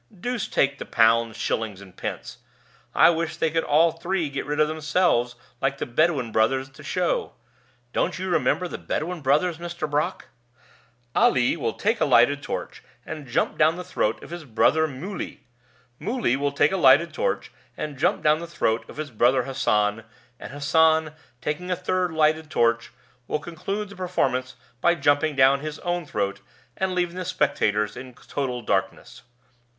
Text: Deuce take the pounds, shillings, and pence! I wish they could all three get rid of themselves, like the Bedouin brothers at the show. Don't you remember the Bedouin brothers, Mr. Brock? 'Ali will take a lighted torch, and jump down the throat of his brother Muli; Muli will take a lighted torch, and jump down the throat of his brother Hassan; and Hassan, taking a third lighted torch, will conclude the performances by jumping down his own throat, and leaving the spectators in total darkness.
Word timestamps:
Deuce 0.19 0.47
take 0.47 0.79
the 0.79 0.85
pounds, 0.87 1.37
shillings, 1.37 1.79
and 1.79 1.95
pence! 1.95 2.39
I 2.95 3.11
wish 3.11 3.37
they 3.37 3.51
could 3.51 3.63
all 3.63 3.91
three 3.91 4.31
get 4.31 4.47
rid 4.47 4.59
of 4.59 4.67
themselves, 4.67 5.35
like 5.61 5.77
the 5.77 5.85
Bedouin 5.85 6.31
brothers 6.31 6.69
at 6.69 6.73
the 6.73 6.83
show. 6.83 7.33
Don't 7.93 8.17
you 8.17 8.27
remember 8.27 8.67
the 8.67 8.79
Bedouin 8.79 9.21
brothers, 9.21 9.59
Mr. 9.59 9.87
Brock? 9.87 10.29
'Ali 11.15 11.55
will 11.55 11.73
take 11.73 12.01
a 12.01 12.05
lighted 12.05 12.41
torch, 12.41 12.81
and 13.05 13.27
jump 13.27 13.59
down 13.59 13.75
the 13.75 13.83
throat 13.83 14.23
of 14.23 14.31
his 14.31 14.43
brother 14.43 14.87
Muli; 14.87 15.41
Muli 15.99 16.35
will 16.35 16.51
take 16.51 16.71
a 16.71 16.77
lighted 16.77 17.13
torch, 17.13 17.51
and 17.77 17.95
jump 17.99 18.23
down 18.23 18.39
the 18.39 18.47
throat 18.47 18.83
of 18.89 18.97
his 18.97 19.11
brother 19.11 19.43
Hassan; 19.43 20.03
and 20.39 20.51
Hassan, 20.51 21.13
taking 21.41 21.69
a 21.69 21.75
third 21.75 22.11
lighted 22.11 22.49
torch, 22.49 22.91
will 23.27 23.37
conclude 23.37 23.89
the 23.89 23.95
performances 23.95 24.55
by 24.81 24.95
jumping 24.95 25.35
down 25.35 25.59
his 25.59 25.77
own 25.81 26.07
throat, 26.07 26.39
and 26.75 26.95
leaving 26.95 27.17
the 27.17 27.23
spectators 27.23 27.95
in 27.95 28.15
total 28.15 28.63
darkness. 28.63 29.21